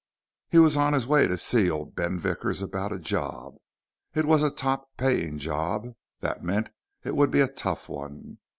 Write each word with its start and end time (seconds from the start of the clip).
He 0.49 0.57
was 0.57 0.77
on 0.77 0.93
his 0.93 1.05
way 1.05 1.27
to 1.27 1.37
see 1.37 1.69
old 1.69 1.93
Ben 1.93 2.19
Vickers 2.19 2.63
about 2.63 2.91
a 2.91 2.97
job. 2.97 3.53
It 4.15 4.25
was 4.25 4.41
a 4.41 4.49
top 4.49 4.89
paying 4.97 5.37
job. 5.37 5.89
That 6.21 6.43
meant 6.43 6.69
it 7.03 7.15
would 7.15 7.29
be 7.29 7.41
a 7.41 7.47
tough 7.47 7.87
one. 7.87 8.39